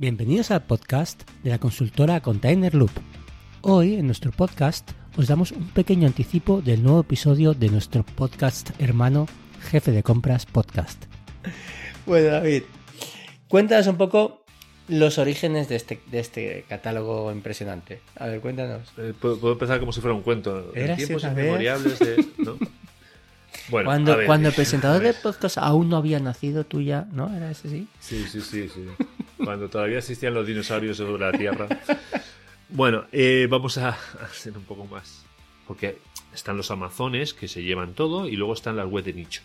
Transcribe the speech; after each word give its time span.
Bienvenidos 0.00 0.52
al 0.52 0.62
podcast 0.62 1.28
de 1.42 1.50
la 1.50 1.58
consultora 1.58 2.20
Container 2.20 2.72
Loop. 2.72 2.92
Hoy 3.62 3.96
en 3.96 4.06
nuestro 4.06 4.30
podcast 4.30 4.88
os 5.16 5.26
damos 5.26 5.50
un 5.50 5.68
pequeño 5.70 6.06
anticipo 6.06 6.62
del 6.62 6.84
nuevo 6.84 7.00
episodio 7.00 7.52
de 7.52 7.68
nuestro 7.68 8.04
podcast 8.04 8.70
hermano 8.80 9.26
Jefe 9.60 9.90
de 9.90 10.04
Compras 10.04 10.46
Podcast. 10.46 11.02
Bueno, 12.06 12.28
David, 12.28 12.62
cuéntanos 13.48 13.88
un 13.88 13.96
poco 13.96 14.44
los 14.86 15.18
orígenes 15.18 15.68
de 15.68 15.74
este, 15.74 16.00
de 16.06 16.20
este 16.20 16.64
catálogo 16.68 17.32
impresionante. 17.32 18.00
A 18.14 18.28
ver, 18.28 18.40
cuéntanos. 18.40 18.92
Eh, 18.98 19.14
puedo, 19.20 19.40
puedo 19.40 19.54
empezar 19.54 19.80
como 19.80 19.92
si 19.92 20.00
fuera 20.00 20.14
un 20.14 20.22
cuento. 20.22 20.70
En 20.76 20.94
tiempos 20.94 21.24
inmemoriales 21.24 21.98
de... 21.98 22.24
¿no? 22.38 22.56
Bueno, 23.70 23.88
cuando 23.88 24.16
ver, 24.16 24.26
cuando 24.26 24.48
el 24.48 24.54
presentador 24.54 24.96
a 24.96 25.00
de 25.00 25.12
ver. 25.12 25.16
podcast 25.22 25.58
aún 25.58 25.88
no 25.88 25.96
había 25.96 26.20
nacido, 26.20 26.64
tú 26.64 26.80
ya, 26.80 27.06
¿no? 27.12 27.34
¿Era 27.34 27.50
ese 27.50 27.68
sí? 27.68 27.88
Sí, 28.00 28.24
sí, 28.30 28.40
sí, 28.40 28.68
sí. 28.68 28.86
Cuando 29.44 29.68
todavía 29.68 29.98
existían 29.98 30.34
los 30.34 30.46
dinosaurios 30.46 30.96
sobre 30.96 31.24
la 31.24 31.32
Tierra. 31.32 31.68
Bueno, 32.68 33.06
eh, 33.12 33.46
vamos 33.48 33.78
a 33.78 33.96
ser 34.32 34.56
un 34.56 34.64
poco 34.64 34.84
más. 34.86 35.24
Porque 35.66 35.98
están 36.34 36.56
los 36.56 36.70
amazones 36.70 37.34
que 37.34 37.48
se 37.48 37.62
llevan 37.62 37.94
todo 37.94 38.28
y 38.28 38.36
luego 38.36 38.52
están 38.52 38.76
las 38.76 38.86
web 38.86 39.04
de 39.04 39.14
nicho. 39.14 39.42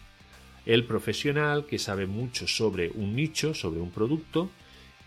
El 0.65 0.85
profesional 0.85 1.65
que 1.65 1.79
sabe 1.79 2.05
mucho 2.05 2.47
sobre 2.47 2.89
un 2.91 3.15
nicho, 3.15 3.53
sobre 3.53 3.81
un 3.81 3.91
producto 3.91 4.49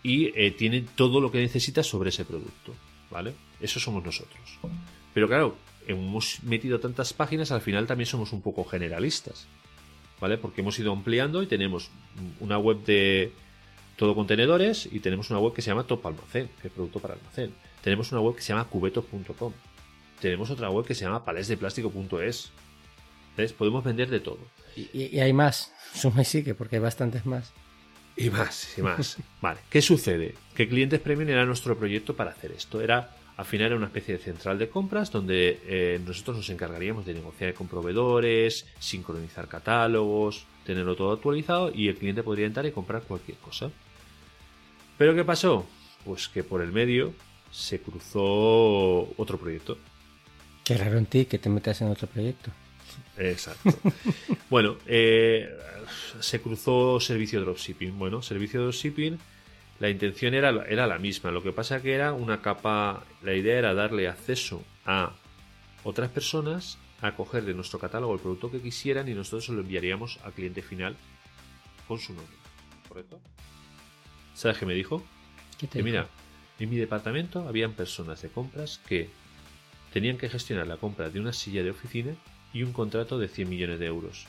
y 0.03 0.31
eh, 0.39 0.51
tiene 0.51 0.81
todo 0.95 1.19
lo 1.19 1.31
que 1.31 1.39
necesita 1.39 1.83
sobre 1.83 2.09
ese 2.09 2.25
producto. 2.25 2.73
¿Vale? 3.09 3.33
Eso 3.61 3.79
somos 3.79 4.03
nosotros. 4.03 4.59
Pero 5.13 5.27
claro, 5.27 5.55
hemos 5.87 6.43
metido 6.43 6.79
tantas 6.79 7.13
páginas, 7.13 7.51
al 7.51 7.61
final 7.61 7.87
también 7.87 8.05
somos 8.07 8.33
un 8.33 8.41
poco 8.41 8.63
generalistas. 8.63 9.47
¿Vale? 10.19 10.37
Porque 10.37 10.61
hemos 10.61 10.77
ido 10.79 10.91
ampliando 10.91 11.43
y 11.43 11.47
tenemos 11.47 11.91
una 12.39 12.57
web 12.57 12.83
de 12.83 13.31
todo 13.97 14.15
contenedores 14.15 14.87
y 14.89 14.99
tenemos 14.99 15.29
una 15.31 15.39
web 15.39 15.53
que 15.53 15.61
se 15.61 15.71
llama 15.71 15.83
Top 15.83 16.05
Almacén, 16.05 16.49
que 16.61 16.69
es 16.69 16.73
producto 16.73 16.99
para 16.99 17.15
almacén. 17.15 17.53
Tenemos 17.81 18.11
una 18.11 18.21
web 18.21 18.35
que 18.35 18.41
se 18.41 18.53
llama 18.53 18.65
cubetos.com. 18.65 19.51
Tenemos 20.21 20.49
otra 20.49 20.69
web 20.69 20.85
que 20.85 20.95
se 20.95 21.03
llama 21.03 21.25
palesdeplástico.es. 21.25 22.51
¿Ves? 23.35 23.53
Podemos 23.53 23.83
vender 23.83 24.09
de 24.09 24.19
todo. 24.19 24.39
Y 24.75 25.19
hay 25.19 25.33
más. 25.33 25.73
Suma 25.93 26.21
y 26.21 26.25
sigue, 26.25 26.53
porque 26.53 26.77
hay 26.77 26.81
bastantes 26.81 27.25
más. 27.25 27.53
Y 28.15 28.29
más, 28.29 28.77
y 28.77 28.81
más. 28.81 29.17
vale, 29.41 29.59
¿qué 29.69 29.81
sucede? 29.81 30.35
Que 30.55 30.67
Clientes 30.67 30.99
Premium 30.99 31.29
era 31.29 31.45
nuestro 31.45 31.77
proyecto 31.77 32.15
para 32.15 32.31
hacer 32.31 32.51
esto. 32.51 32.81
Era, 32.81 33.15
al 33.35 33.45
final, 33.45 33.67
era 33.67 33.75
una 33.75 33.87
especie 33.87 34.17
de 34.17 34.23
central 34.23 34.59
de 34.59 34.69
compras 34.69 35.11
donde 35.11 35.59
eh, 35.65 35.99
nosotros 36.05 36.37
nos 36.37 36.49
encargaríamos 36.49 37.05
de 37.05 37.15
negociar 37.15 37.53
con 37.55 37.67
proveedores, 37.67 38.67
sincronizar 38.79 39.47
catálogos, 39.47 40.45
tenerlo 40.65 40.95
todo 40.95 41.13
actualizado 41.13 41.71
y 41.73 41.87
el 41.87 41.95
cliente 41.95 42.23
podría 42.23 42.45
entrar 42.45 42.65
y 42.65 42.71
comprar 42.71 43.03
cualquier 43.03 43.37
cosa. 43.37 43.71
¿Pero 44.97 45.15
qué 45.15 45.23
pasó? 45.23 45.65
Pues 46.05 46.27
que 46.27 46.43
por 46.43 46.61
el 46.61 46.71
medio 46.71 47.13
se 47.51 47.79
cruzó 47.79 49.13
otro 49.17 49.37
proyecto. 49.37 49.77
Qué 50.63 50.75
raro 50.77 50.97
en 50.97 51.05
ti 51.05 51.25
que 51.25 51.39
te 51.39 51.49
metas 51.49 51.81
en 51.81 51.89
otro 51.89 52.07
proyecto. 52.07 52.51
Exacto. 53.17 53.73
bueno, 54.49 54.77
eh, 54.85 55.49
se 56.19 56.41
cruzó 56.41 56.99
servicio 56.99 57.41
dropshipping. 57.41 57.97
Bueno, 57.97 58.21
servicio 58.21 58.61
dropshipping, 58.61 59.17
la 59.79 59.89
intención 59.89 60.33
era, 60.33 60.65
era 60.67 60.87
la 60.87 60.97
misma. 60.97 61.31
Lo 61.31 61.43
que 61.43 61.51
pasa 61.51 61.81
que 61.81 61.93
era 61.93 62.13
una 62.13 62.41
capa, 62.41 63.03
la 63.23 63.33
idea 63.33 63.57
era 63.57 63.73
darle 63.73 64.07
acceso 64.07 64.63
a 64.85 65.13
otras 65.83 66.09
personas 66.09 66.77
a 67.01 67.15
coger 67.15 67.45
de 67.45 67.53
nuestro 67.53 67.79
catálogo 67.79 68.13
el 68.13 68.19
producto 68.19 68.51
que 68.51 68.59
quisieran 68.59 69.07
y 69.07 69.13
nosotros 69.13 69.45
se 69.45 69.53
lo 69.53 69.61
enviaríamos 69.61 70.19
al 70.23 70.33
cliente 70.33 70.61
final 70.61 70.95
con 71.87 71.99
su 71.99 72.13
nombre. 72.13 72.35
¿Correcto? 72.87 73.19
¿Sabes 74.37 74.59
qué 74.59 74.65
me 74.67 74.75
dijo? 74.75 75.03
¿Qué 75.57 75.65
te 75.65 75.73
Que 75.73 75.77
dijo? 75.79 75.85
mira, 75.85 76.07
en 76.59 76.69
mi 76.69 76.75
departamento 76.75 77.47
habían 77.47 77.73
personas 77.73 78.21
de 78.21 78.29
compras 78.29 78.79
que 78.87 79.09
tenían 79.91 80.17
que 80.19 80.29
gestionar 80.29 80.67
la 80.67 80.77
compra 80.77 81.09
de 81.09 81.19
una 81.19 81.33
silla 81.33 81.63
de 81.63 81.71
oficina 81.71 82.13
y 82.53 82.61
un 82.61 82.71
contrato 82.71 83.17
de 83.17 83.27
100 83.27 83.49
millones 83.49 83.79
de 83.79 83.87
euros. 83.87 84.27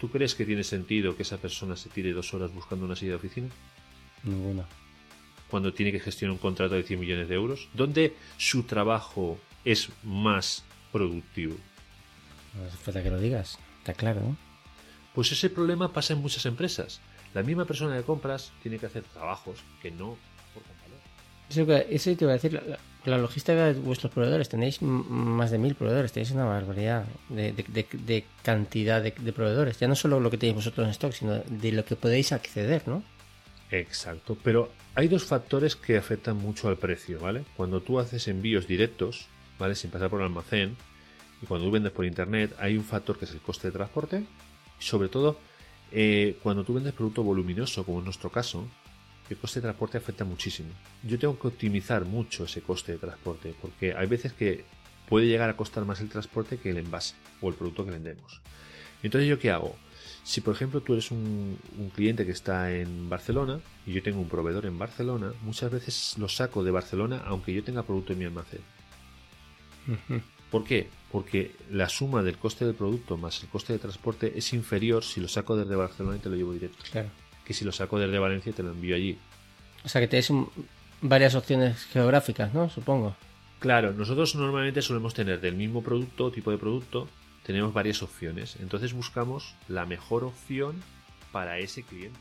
¿Tú 0.00 0.10
crees 0.10 0.34
que 0.34 0.44
tiene 0.44 0.64
sentido 0.64 1.16
que 1.16 1.22
esa 1.22 1.36
persona 1.38 1.76
se 1.76 1.88
tire 1.90 2.12
dos 2.12 2.34
horas 2.34 2.52
buscando 2.52 2.84
una 2.84 2.96
silla 2.96 3.10
de 3.12 3.16
oficina 3.18 3.48
Ninguno. 4.24 4.64
cuando 5.48 5.72
tiene 5.72 5.92
que 5.92 6.00
gestionar 6.00 6.32
un 6.32 6.38
contrato 6.38 6.74
de 6.74 6.82
100 6.82 6.98
millones 6.98 7.28
de 7.28 7.36
euros? 7.36 7.68
¿Dónde 7.74 8.16
su 8.36 8.64
trabajo 8.64 9.38
es 9.64 9.90
más 10.02 10.64
productivo? 10.90 11.56
No 12.56 12.64
hace 12.66 12.76
falta 12.78 13.00
que 13.02 13.10
lo 13.10 13.20
digas. 13.20 13.60
Está 13.78 13.94
claro, 13.94 14.20
¿no? 14.22 14.36
Pues 15.14 15.30
ese 15.30 15.50
problema 15.50 15.92
pasa 15.92 16.14
en 16.14 16.18
muchas 16.20 16.46
empresas. 16.46 17.00
La 17.34 17.42
misma 17.42 17.64
persona 17.64 17.94
de 17.96 18.02
compras 18.02 18.52
tiene 18.62 18.78
que 18.78 18.86
hacer 18.86 19.02
trabajos 19.04 19.58
que 19.80 19.90
no 19.90 20.16
aportan 20.50 20.76
valor. 20.82 21.00
Eso, 21.48 21.62
eso 21.94 22.16
te 22.16 22.24
iba 22.24 22.32
a 22.32 22.34
decir, 22.34 22.52
la, 22.52 22.78
la 23.04 23.18
logística 23.18 23.66
de 23.66 23.72
vuestros 23.74 24.12
proveedores, 24.12 24.48
tenéis 24.48 24.80
más 24.82 25.50
de 25.50 25.58
mil 25.58 25.74
proveedores, 25.74 26.12
tenéis 26.12 26.30
una 26.32 26.44
barbaridad 26.44 27.04
de, 27.28 27.52
de- 27.52 27.64
de- 27.68 27.86
de 28.06 28.24
cantidad 28.42 29.02
de, 29.02 29.12
de 29.12 29.32
proveedores. 29.32 29.78
Ya 29.78 29.88
no 29.88 29.94
solo 29.96 30.20
lo 30.20 30.30
que 30.30 30.38
tenéis 30.38 30.56
vosotros 30.56 30.84
en 30.86 30.90
stock, 30.92 31.12
sino 31.12 31.38
de 31.38 31.72
lo 31.72 31.84
que 31.84 31.96
podéis 31.96 32.32
acceder, 32.32 32.86
¿no? 32.86 33.02
Exacto, 33.70 34.36
pero 34.42 34.70
hay 34.94 35.08
dos 35.08 35.24
factores 35.24 35.76
que 35.76 35.96
afectan 35.96 36.36
mucho 36.36 36.68
al 36.68 36.76
precio, 36.76 37.18
¿vale? 37.18 37.44
Cuando 37.56 37.80
tú 37.80 37.98
haces 37.98 38.28
envíos 38.28 38.66
directos, 38.66 39.26
¿vale? 39.58 39.74
Sin 39.74 39.90
pasar 39.90 40.10
por 40.10 40.20
el 40.20 40.26
almacén, 40.26 40.76
y 41.40 41.46
cuando 41.46 41.66
tú 41.66 41.72
vendes 41.72 41.92
por 41.92 42.04
internet, 42.04 42.54
hay 42.58 42.76
un 42.76 42.84
factor 42.84 43.18
que 43.18 43.24
es 43.24 43.30
el 43.32 43.40
coste 43.40 43.68
de 43.68 43.72
transporte, 43.72 44.24
y 44.78 44.84
sobre 44.84 45.08
todo, 45.08 45.38
eh, 45.92 46.38
cuando 46.42 46.64
tú 46.64 46.74
vendes 46.74 46.94
producto 46.94 47.22
voluminoso, 47.22 47.84
como 47.84 47.98
en 47.98 48.04
nuestro 48.04 48.30
caso, 48.30 48.66
el 49.28 49.36
coste 49.36 49.60
de 49.60 49.64
transporte 49.64 49.98
afecta 49.98 50.24
muchísimo. 50.24 50.70
Yo 51.02 51.18
tengo 51.18 51.38
que 51.38 51.48
optimizar 51.48 52.04
mucho 52.04 52.44
ese 52.44 52.62
coste 52.62 52.92
de 52.92 52.98
transporte, 52.98 53.54
porque 53.60 53.94
hay 53.94 54.06
veces 54.06 54.32
que 54.32 54.64
puede 55.08 55.26
llegar 55.26 55.50
a 55.50 55.56
costar 55.56 55.84
más 55.84 56.00
el 56.00 56.08
transporte 56.08 56.58
que 56.58 56.70
el 56.70 56.78
envase 56.78 57.14
o 57.40 57.48
el 57.48 57.54
producto 57.54 57.84
que 57.84 57.90
vendemos. 57.90 58.40
Entonces, 59.02 59.28
¿yo 59.28 59.38
qué 59.38 59.50
hago? 59.50 59.76
Si 60.24 60.40
por 60.40 60.54
ejemplo 60.54 60.80
tú 60.80 60.92
eres 60.92 61.10
un, 61.10 61.58
un 61.78 61.90
cliente 61.90 62.24
que 62.24 62.30
está 62.30 62.72
en 62.72 63.08
Barcelona 63.08 63.60
y 63.86 63.92
yo 63.92 64.02
tengo 64.02 64.20
un 64.20 64.28
proveedor 64.28 64.66
en 64.66 64.78
Barcelona, 64.78 65.32
muchas 65.42 65.70
veces 65.70 66.14
lo 66.16 66.28
saco 66.28 66.62
de 66.62 66.70
Barcelona 66.70 67.22
aunque 67.26 67.52
yo 67.52 67.64
tenga 67.64 67.82
producto 67.82 68.12
en 68.12 68.18
mi 68.20 68.24
almacén. 68.26 68.60
¿Por 70.52 70.62
qué? 70.64 70.88
Porque 71.10 71.56
la 71.70 71.88
suma 71.88 72.22
del 72.22 72.36
coste 72.38 72.64
del 72.64 72.74
producto 72.74 73.16
más 73.16 73.42
el 73.42 73.48
coste 73.48 73.72
de 73.72 73.78
transporte 73.80 74.32
es 74.36 74.52
inferior 74.52 75.02
si 75.02 75.20
lo 75.20 75.26
saco 75.28 75.56
desde 75.56 75.74
Barcelona 75.74 76.16
y 76.16 76.20
te 76.20 76.28
lo 76.28 76.36
llevo 76.36 76.52
directo, 76.52 76.84
Claro. 76.92 77.08
que 77.44 77.54
si 77.54 77.64
lo 77.64 77.72
saco 77.72 77.98
desde 77.98 78.18
Valencia 78.18 78.50
y 78.50 78.52
te 78.52 78.62
lo 78.62 78.70
envío 78.70 78.94
allí. 78.94 79.18
O 79.84 79.88
sea 79.88 80.00
que 80.00 80.06
tenéis 80.08 80.30
un- 80.30 80.48
varias 81.00 81.34
opciones 81.34 81.84
geográficas, 81.86 82.54
¿no? 82.54 82.70
Supongo. 82.70 83.16
Claro, 83.58 83.92
nosotros 83.92 84.34
normalmente 84.36 84.82
solemos 84.82 85.14
tener 85.14 85.40
del 85.40 85.54
mismo 85.56 85.82
producto, 85.82 86.30
tipo 86.30 86.50
de 86.50 86.58
producto, 86.58 87.08
tenemos 87.44 87.72
varias 87.72 88.02
opciones. 88.02 88.56
Entonces 88.60 88.92
buscamos 88.92 89.54
la 89.68 89.86
mejor 89.86 90.22
opción 90.24 90.80
para 91.32 91.58
ese 91.58 91.82
cliente. 91.82 92.18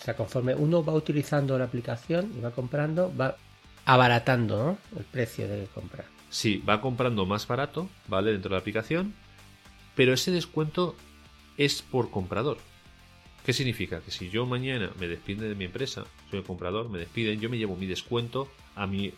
O 0.00 0.02
sea, 0.04 0.14
conforme 0.14 0.54
uno 0.54 0.84
va 0.84 0.92
utilizando 0.94 1.58
la 1.58 1.64
aplicación 1.64 2.32
y 2.36 2.40
va 2.40 2.50
comprando, 2.52 3.12
va 3.16 3.36
abaratando, 3.88 4.58
¿no? 4.58 4.78
El 4.98 5.04
precio 5.06 5.48
de 5.48 5.66
compra. 5.74 6.04
Sí, 6.28 6.62
va 6.68 6.82
comprando 6.82 7.24
más 7.24 7.46
barato, 7.46 7.88
¿vale? 8.06 8.32
Dentro 8.32 8.50
de 8.50 8.56
la 8.56 8.60
aplicación, 8.60 9.14
pero 9.96 10.12
ese 10.12 10.30
descuento 10.30 10.94
es 11.56 11.80
por 11.80 12.10
comprador. 12.10 12.58
¿Qué 13.46 13.54
significa? 13.54 14.00
Que 14.00 14.10
si 14.10 14.28
yo 14.28 14.44
mañana 14.44 14.90
me 15.00 15.08
despiden 15.08 15.48
de 15.48 15.54
mi 15.54 15.64
empresa, 15.64 16.04
soy 16.28 16.40
el 16.40 16.44
comprador, 16.44 16.90
me 16.90 16.98
despiden, 16.98 17.40
yo 17.40 17.48
me 17.48 17.56
llevo 17.56 17.76
mi 17.76 17.86
descuento 17.86 18.52
a 18.76 18.86
mi 18.86 19.14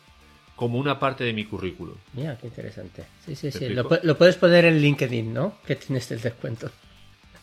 como 0.55 0.79
una 0.79 1.01
parte 1.01 1.25
de 1.25 1.33
mi 1.33 1.47
currículum. 1.47 1.97
Mira, 2.13 2.39
qué 2.39 2.47
interesante. 2.47 3.07
Sí, 3.27 3.35
sí, 3.35 3.51
sí. 3.51 3.71
lo 3.71 3.89
puedes 3.89 4.37
poner 4.37 4.67
en 4.67 4.81
LinkedIn, 4.81 5.35
¿no? 5.35 5.55
Que 5.67 5.75
tienes 5.75 6.09
el 6.13 6.21
descuento. 6.21 6.71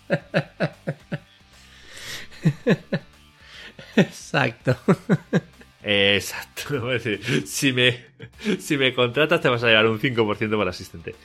Exacto. 3.98 4.78
Exacto. 5.90 6.90
Si 7.48 7.72
me, 7.72 8.94
contratas 8.94 9.40
te 9.40 9.48
vas 9.48 9.64
a 9.64 9.68
llevar 9.68 9.88
un 9.88 10.00
5% 10.00 10.58
para 10.58 10.72
asistente. 10.72 11.16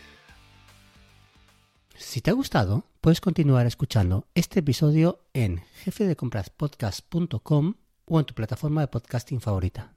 Si 1.97 2.21
te 2.21 2.31
ha 2.31 2.35
gustado, 2.35 2.85
puedes 3.01 3.21
continuar 3.21 3.67
escuchando 3.67 4.29
este 4.37 4.61
episodio 4.61 5.19
en 5.33 5.65
jefedecompraspodcast.com 5.83 7.75
o 8.05 8.21
en 8.21 8.25
tu 8.25 8.35
plataforma 8.35 8.83
de 8.83 8.87
podcasting 8.87 9.41
favorita. 9.41 9.95